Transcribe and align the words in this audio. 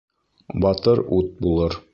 Батыр 0.65 1.03
ут 1.19 1.31
булыр 1.45 1.83